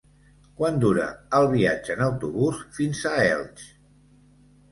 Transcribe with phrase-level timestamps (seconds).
[0.59, 1.03] Quant dura
[1.39, 3.67] el viatge en autobús fins a Elx?